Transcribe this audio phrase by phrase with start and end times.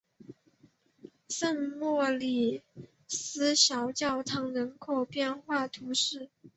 [1.29, 2.63] 圣莫里
[3.07, 6.31] 斯小教堂人口变化图示